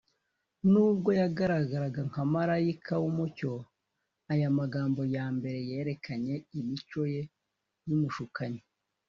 [0.71, 3.53] Nubwo yagaragaraga nka marayika w’umucyo,
[4.31, 7.21] aya magambo ya mbere yerekanye imico ye
[7.87, 8.61] y’umushukanyi